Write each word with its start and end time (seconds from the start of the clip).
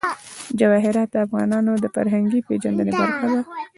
جواهرات 0.59 1.09
د 1.11 1.15
افغانانو 1.25 1.71
د 1.83 1.85
فرهنګي 1.95 2.39
پیژندنې 2.47 2.91
برخه 2.99 3.27
ده. 3.33 3.41